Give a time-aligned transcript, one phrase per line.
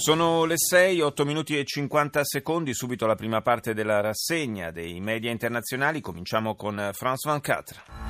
[0.00, 4.98] Sono le 6, 8 minuti e 50 secondi, subito la prima parte della rassegna dei
[4.98, 6.00] media internazionali.
[6.00, 8.09] Cominciamo con France 24.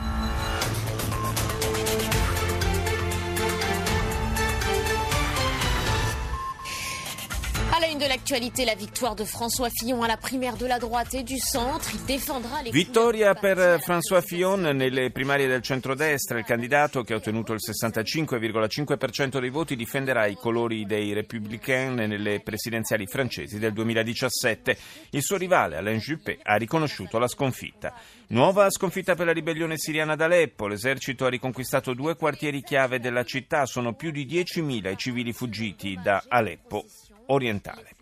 [8.01, 11.39] De l'actualité, la victoire de François Fillon à la primaire de la droite et du
[11.39, 11.91] centre.
[11.93, 16.39] Il défendra les Vittoria per François Fillon nelle primarie del centrodestra.
[16.39, 22.41] Il candidato che ha ottenuto il 65,5% dei voti difenderà i colori dei Républicains nelle
[22.41, 24.79] presidenziali francesi del 2017.
[25.11, 27.93] Il suo rivale Alain Juppé ha riconosciuto la sconfitta.
[28.29, 30.69] Nuova sconfitta per la ribellione siriana ad Aleppo.
[30.69, 33.67] L'esercito ha riconquistato due quartieri chiave della città.
[33.67, 36.87] Sono più di 10.000 i civili fuggiti da Aleppo
[37.31, 37.95] orientale.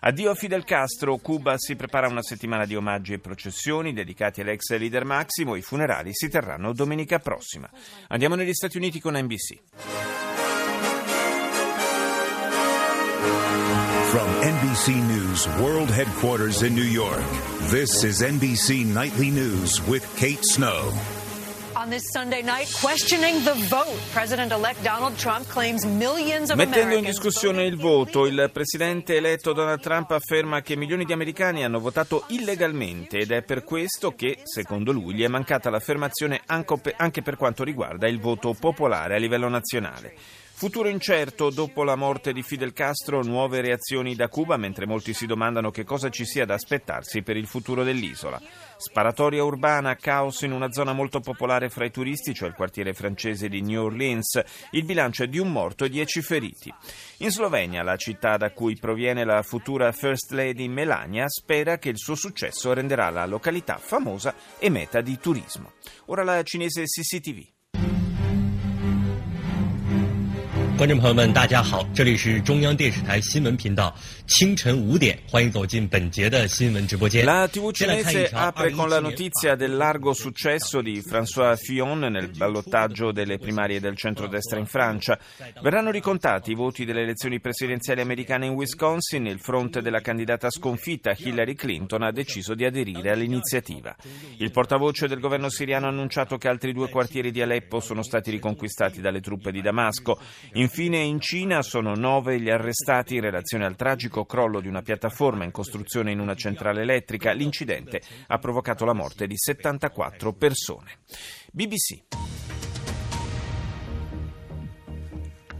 [0.00, 4.76] Addio a Fidel Castro, Cuba si prepara una settimana di omaggi e processioni dedicati all'ex
[4.76, 7.70] leader Massimo, i funerali si terranno domenica prossima.
[8.08, 9.60] Andiamo negli Stati Uniti con NBC.
[14.10, 17.24] From NBC News World Headquarters in New York,
[17.70, 21.23] this is NBC Nightly News with Kate Snow.
[21.84, 27.04] On this Sunday night, questioning the vote, President-elect Donald Trump claims millions of Mettendo in
[27.04, 32.24] discussione il voto, il presidente eletto Donald Trump afferma che milioni di americani hanno votato
[32.28, 37.64] illegalmente ed è per questo che, secondo lui, gli è mancata l'affermazione anche per quanto
[37.64, 40.14] riguarda il voto popolare a livello nazionale.
[40.56, 45.26] Futuro incerto, dopo la morte di Fidel Castro, nuove reazioni da Cuba, mentre molti si
[45.26, 48.40] domandano che cosa ci sia da aspettarsi per il futuro dell'isola.
[48.76, 53.48] Sparatoria urbana, caos in una zona molto popolare fra i turisti, cioè il quartiere francese
[53.48, 54.40] di New Orleans.
[54.70, 56.72] Il bilancio è di un morto e dieci feriti.
[57.18, 61.98] In Slovenia, la città da cui proviene la futura First Lady Melania, spera che il
[61.98, 65.72] suo successo renderà la località famosa e meta di turismo.
[66.06, 67.53] Ora la cinese CCTV.
[70.77, 73.93] 观众朋友们，大家好，这里是中央电视台新闻频道，
[74.27, 77.25] 清晨五点，欢迎走进本节的新闻直播间。
[77.25, 83.11] La TV cinese apre con la notizia del largo successo di François Fillon nel ballottaggio
[83.11, 85.19] delle primarie del centrodestra in Francia.
[85.61, 89.25] Verranno ricontati i voti delle elezioni presidenziali americane in Wisconsin.
[89.27, 93.93] Il fronte della candidata sconfitta Hillary Clinton ha deciso di aderire all'iniziativa.
[94.37, 98.31] Il portavoce del governo siriano ha annunciato che altri due quartieri di Aleppo sono stati
[98.31, 100.17] riconquistati dalle truppe di Damasco.
[100.64, 105.44] Infine in Cina sono nove gli arrestati in relazione al tragico crollo di una piattaforma
[105.44, 107.32] in costruzione in una centrale elettrica.
[107.32, 111.00] L'incidente ha provocato la morte di 74 persone.
[111.52, 112.04] BBC.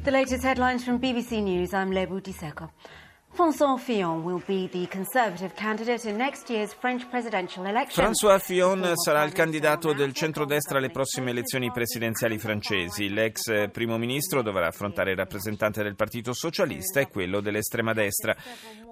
[0.01, 1.73] The latest headlines from BBC News.
[1.73, 2.71] I'm Lebu Diseko.
[3.35, 8.05] François Fillon will be the Conservative candidate in next year's French presidential election.
[8.05, 13.09] François Fillon sarà il candidato del centrodestra alle prossime elezioni presidenziali francesi.
[13.09, 18.37] L'ex primo ministro dovrà affrontare il rappresentante del Partito Socialista e quello dell'estrema destra.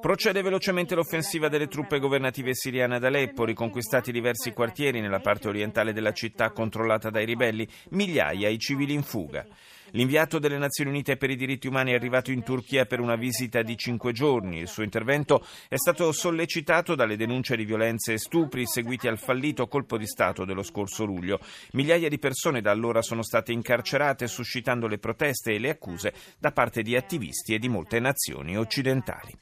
[0.00, 5.92] Procede velocemente l'offensiva delle truppe governative siriane ad Aleppo, riconquistati diversi quartieri nella parte orientale
[5.92, 9.46] della città controllata dai ribelli, migliaia i civili in fuga.
[9.92, 13.62] L'inviato delle Nazioni Unite per i diritti umani è arrivato in Turchia per una visita
[13.62, 14.58] di cinque giorni.
[14.58, 19.68] Il suo intervento è stato sollecitato dalle denunce di violenze e stupri seguiti al fallito
[19.68, 21.40] colpo di Stato dello scorso luglio.
[21.72, 26.52] Migliaia di persone da allora sono state incarcerate, suscitando le proteste e le accuse da
[26.52, 29.36] parte di attivisti e di molte nazioni occidentali.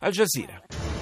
[0.00, 0.97] Al Jazeera.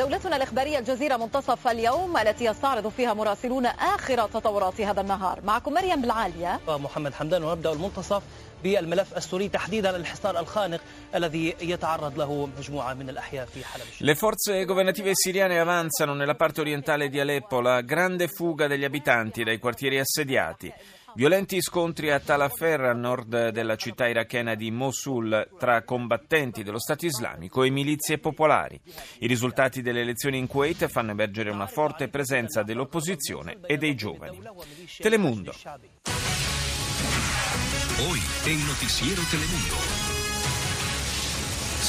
[0.00, 5.40] جولتنا الإخبارية الجزيرة منتصف اليوم التي يستعرض فيها مراسلون آخر تطورات هذا النهار.
[5.44, 6.60] معكم مريم بالعالية.
[6.68, 8.22] محمد حمدان ونبدأ المنتصف
[8.64, 10.80] بالملف السوري تحديدا الحصار الخانق
[11.14, 16.60] الذي يتعرض له مجموعة من الأحياء في حلب Le forze governative siriane avanzano nella parte
[16.60, 20.72] orientale di Aleppo, la grande fuga degli abitanti dai quartieri assediati.
[21.14, 27.06] Violenti scontri a Talafer, a nord della città irachena di Mosul, tra combattenti dello Stato
[27.06, 28.80] islamico e milizie popolari.
[29.18, 34.40] I risultati delle elezioni in Kuwait fanno emergere una forte presenza dell'opposizione e dei giovani.
[34.98, 35.52] Telemundo.
[37.98, 40.09] Hoy en Noticiero Telemundo.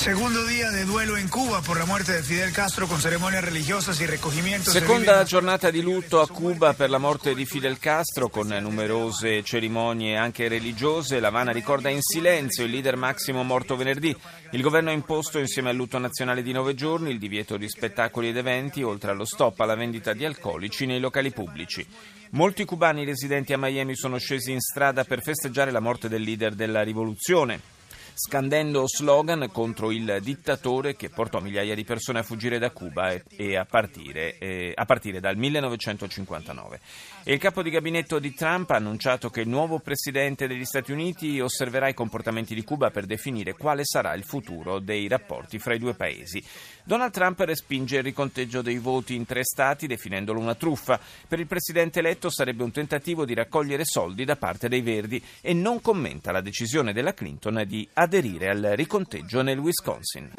[0.02, 4.02] Segundo día de duelo en Cuba por la muerte de Fidel Castro con ceremonias religiosas
[4.02, 4.74] y recogimientos.
[4.74, 10.18] Seconda giornata di lutto a Cuba per la morte di Fidel Castro con numerose cerimonie
[10.18, 11.20] anche religiose.
[11.20, 14.16] La Habana ricorda in silenzio il leader Massimo morto venerdì.
[14.54, 18.30] Il governo ha imposto insieme al lutto nazionale di nove giorni il divieto di spettacoli
[18.30, 21.86] ed eventi oltre allo stop alla vendita di alcolici nei locali pubblici.
[22.32, 26.56] Molti cubani residenti a Miami sono scesi in strada per festeggiare la morte del leader
[26.56, 27.81] della rivoluzione
[28.14, 33.56] scandendo slogan contro il dittatore che portò migliaia di persone a fuggire da Cuba e,
[33.56, 36.80] a, partire, eh, a partire dal 1959.
[37.24, 40.92] E il capo di gabinetto di Trump ha annunciato che il nuovo presidente degli Stati
[40.92, 45.76] Uniti osserverà i comportamenti di Cuba per definire quale sarà il futuro dei rapporti fra
[45.76, 46.44] i due paesi.
[46.84, 51.00] Donald Trump respinge il riconteggio dei voti in tre stati definendolo una truffa.
[51.28, 55.54] Per il presidente eletto sarebbe un tentativo di raccogliere soldi da parte dei Verdi e
[55.54, 60.34] non commenta la decisione della Clinton di aderire al riconteggio nel Wisconsin.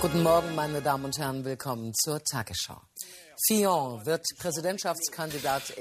[0.00, 2.80] Guten Morgen, meine Damen und Herren, willkommen zur Tagesschau.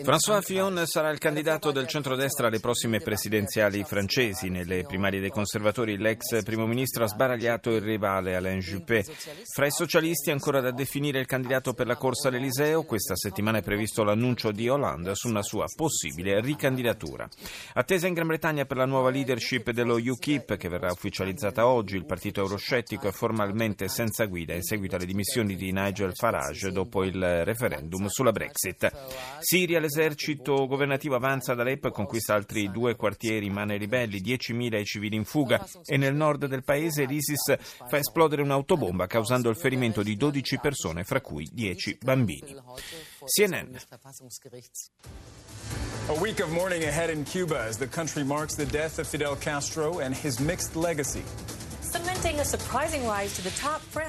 [0.03, 4.49] François Fillon sarà il candidato del centrodestra alle prossime presidenziali francesi.
[4.49, 9.05] Nelle primarie dei conservatori l'ex primo ministro ha sbaragliato il rivale Alain Juppé.
[9.53, 12.83] Fra i socialisti ancora da definire il candidato per la corsa all'Eliseo.
[12.83, 17.29] Questa settimana è previsto l'annuncio di Hollande su una sua possibile ricandidatura.
[17.75, 22.05] Attesa in Gran Bretagna per la nuova leadership dello UKIP che verrà ufficializzata oggi, il
[22.05, 27.22] partito euroscettico è formalmente senza guida in seguito alle dimissioni di Nigel Farage dopo il
[27.43, 28.91] referendum sulla Brexit.
[29.39, 34.21] Siria, l'esercito governativo avanza ad Aleppo e conquista altri due quartieri in mano ai ribelli,
[34.21, 39.55] 10.000 civili in fuga e nel nord del paese l'ISIS fa esplodere un'autobomba causando il
[39.55, 42.55] ferimento di 12 persone, fra cui 10 bambini.
[43.25, 43.75] CNN.
[46.09, 49.37] A week of mourning ahead in Cuba as the country marks the death of Fidel
[49.37, 51.23] Castro and his mixed legacy.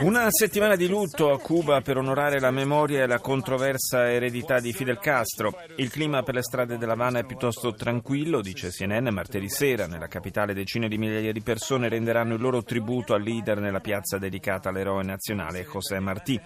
[0.05, 4.73] Una settimana di lutto a Cuba per onorare la memoria e la controversa eredità di
[4.73, 5.53] Fidel Castro.
[5.79, 9.09] Il clima per le strade dell'Havana è piuttosto tranquillo, dice CNN.
[9.09, 13.59] Martedì sera, nella capitale, decine di migliaia di persone renderanno il loro tributo al leader
[13.59, 16.41] nella piazza dedicata all'eroe nazionale José Martí.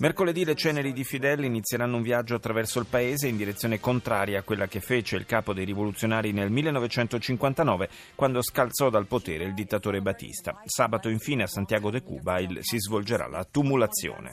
[0.00, 4.42] Mercoledì le ceneri di Fidel inizieranno un viaggio attraverso il paese in direzione contraria a
[4.42, 10.00] quella che fece il capo dei rivoluzionari nel 1959 quando scalzò dal potere il dittatore
[10.00, 10.58] Batista.
[10.64, 14.32] Sabato infine a Santiago de Cuba il, si svolgerà la tumulazione.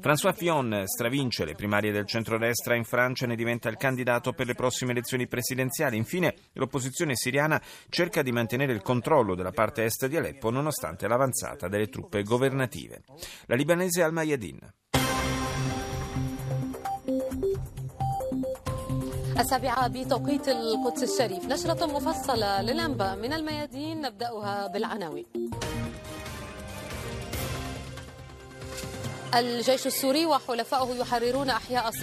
[0.00, 4.46] François Fillon stravince le primarie del centrodestra in Francia e ne diventa il candidato per
[4.46, 5.96] le prossime elezioni presidenziali.
[5.96, 11.66] Infine l'opposizione siriana cerca di mantenere il controllo della parte est di Aleppo nonostante l'avanzata
[11.66, 13.02] delle truppe governative.
[13.46, 14.66] La libanese Al-Mayadin.
[19.38, 21.44] السابعة بتوقيت القدس الشريف.
[21.44, 25.26] نشرة مفصلة للأنباء من الميادين نبدأها بالعناوين.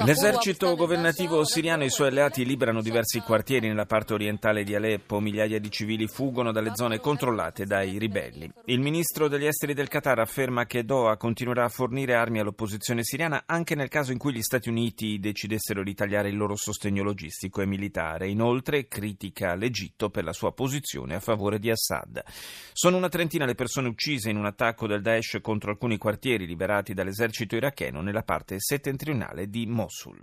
[0.06, 5.19] L'esercito governativo siriano e i suoi alleati liberano diversi quartieri nella parte orientale di Aleppo.
[5.19, 8.51] Migliaia di civili fuggono dalle zone controllate dai ribelli.
[8.66, 13.45] Il ministro degli esteri del Qatar afferma che Doha continuerà a fornire armi all'opposizione siriana
[13.48, 17.62] anche nel caso in cui gli Stati Uniti decidessero di tagliare il loro sostegno logistico
[17.62, 18.27] e militare.
[18.27, 22.24] Inoltre critica l'Egitto per la sua posizione a favore di Assad.
[22.72, 26.94] Sono una trentina le persone uccise in un attacco del Daesh contro alcuni quartieri liberati
[26.94, 30.22] dalle dall'esercito iracheno nella parte settentrionale di Mosul.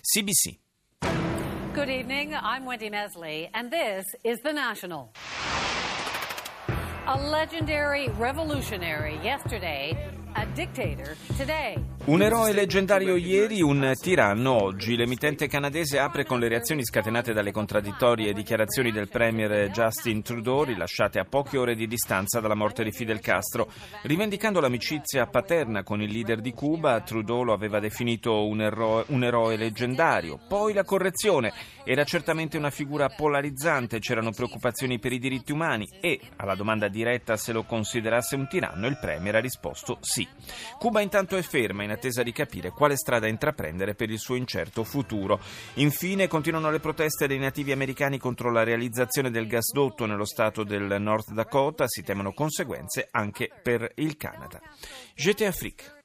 [0.00, 0.58] CBC.
[1.72, 5.12] Good evening, I'm Wendy Mesley, and this is The National.
[7.06, 9.96] A legendary revolutionary yesterday.
[12.04, 14.94] Un eroe leggendario ieri, un tiranno oggi.
[14.94, 21.18] L'emittente canadese apre con le reazioni scatenate dalle contraddittorie dichiarazioni del premier Justin Trudeau, rilasciate
[21.18, 23.68] a poche ore di distanza dalla morte di Fidel Castro.
[24.02, 29.24] Rivendicando l'amicizia paterna con il leader di Cuba, Trudeau lo aveva definito un eroe, un
[29.24, 30.38] eroe leggendario.
[30.46, 31.52] Poi la correzione.
[31.84, 37.36] Era certamente una figura polarizzante, c'erano preoccupazioni per i diritti umani e, alla domanda diretta
[37.36, 40.27] se lo considerasse un tiranno, il premier ha risposto sì.
[40.78, 44.84] Cuba intanto è ferma in attesa di capire quale strada intraprendere per il suo incerto
[44.84, 45.40] futuro.
[45.74, 51.00] Infine continuano le proteste dei nativi americani contro la realizzazione del gasdotto nello stato del
[51.00, 54.60] North Dakota, si temono conseguenze anche per il Canada.
[55.14, 55.96] GT Afrique.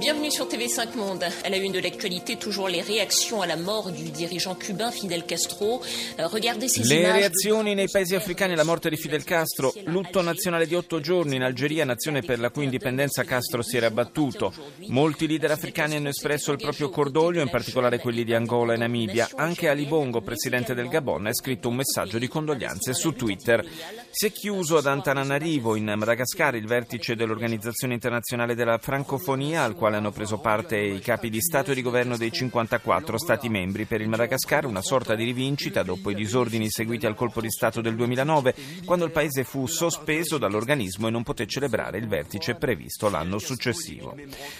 [0.00, 1.24] Bienvenue sur TV5 Monde.
[1.44, 5.24] À la une de l'actualité, toujours les réactions à la mort du dirigeant cubain Fidel
[5.26, 5.82] Castro.
[6.18, 7.16] Euh, regardez ces Le images.
[7.16, 11.42] reazioni nei paesi africani alla morte di Fidel Castro, lutto nazionale di otto giorni in
[11.42, 14.54] Algeria, nazione per la cui indipendenza Castro si era abbattuto.
[14.88, 19.28] Molti leader africani hanno espresso il proprio cordoglio, in particolare quelli di Angola e Namibia.
[19.36, 23.62] Anche Ali Bongo, presidente del Gabon, ha scritto un messaggio di condoglianze su Twitter.
[24.10, 29.88] Si è chiuso ad Antananarivo, in Madagascar, il vertice dell'Organizzazione internazionale della francofonia, al quale
[29.96, 33.84] hanno preso parte i capi di Stato e di governo dei 54 Stati membri.
[33.84, 37.80] Per il Madagascar una sorta di rivincita dopo i disordini seguiti al colpo di Stato
[37.80, 38.54] del 2009,
[38.84, 44.16] quando il paese fu sospeso dall'organismo e non poté celebrare il vertice previsto l'anno successivo.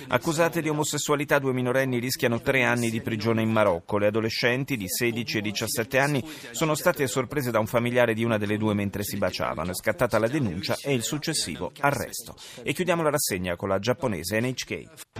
[0.09, 3.99] Accusate di omosessualità, due minorenni rischiano tre anni di prigione in Marocco.
[3.99, 8.39] Le adolescenti di 16 e 17 anni sono state sorprese da un familiare di una
[8.39, 9.71] delle due mentre si baciavano.
[9.71, 12.37] È scattata la denuncia e il successivo arresto.
[12.63, 15.20] E chiudiamo la rassegna con la giapponese NHK.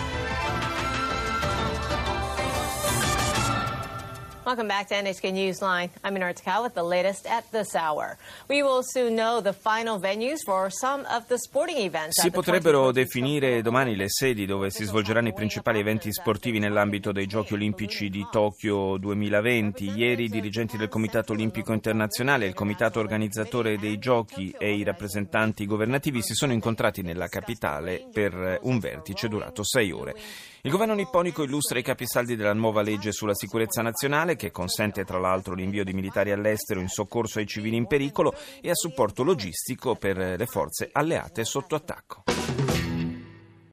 [4.51, 5.89] Welcome back to NHK Newsline.
[6.03, 8.17] I'm Minard Takao with the latest at this hour.
[8.49, 12.19] We will soon know the final venues for some of the sporting events.
[12.19, 17.27] Si potrebbero definire domani le sedi dove si svolgeranno i principali eventi sportivi nell'ambito dei
[17.27, 19.89] Giochi Olimpici di Tokyo 2020.
[19.89, 25.65] Ieri i dirigenti del Comitato Olimpico Internazionale, il comitato organizzatore dei Giochi e i rappresentanti
[25.65, 30.13] governativi si sono incontrati nella capitale per un vertice durato sei ore.
[30.63, 35.17] Il governo nipponico illustra i capisaldi della nuova legge sulla sicurezza nazionale che consente tra
[35.17, 39.95] l'altro l'invio di militari all'estero in soccorso ai civili in pericolo e a supporto logistico
[39.95, 42.40] per le forze alleate sotto attacco.